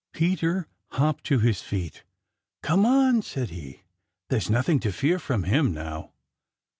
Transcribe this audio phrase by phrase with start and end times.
[0.13, 2.01] Peter hopped to his feet.
[2.63, 3.83] "Come on," said he.
[4.31, 6.11] "There's nothing to fear from him now."